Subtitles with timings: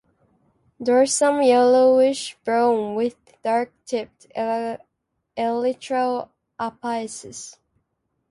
[0.81, 4.25] Dorsum yellowish brown with dark tipped
[5.37, 7.59] elytral apices.